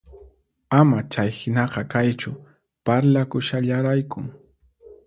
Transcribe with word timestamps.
Ama 0.79 0.99
chayhinaqa 1.11 1.81
kaychu, 1.91 2.31
parlakushallaraykun 2.85 4.25